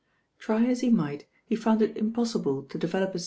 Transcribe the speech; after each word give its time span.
Iry 0.49 0.71
a» 0.71 0.73
he 0.75 0.89
might, 0.89 1.27
he 1.45 1.55
found 1.55 1.83
it 1.83 1.95
impossible 1.95 2.63
to 2.63 2.79
develoo 2.79 3.13
*i 3.15 3.19
*! 3.19 3.19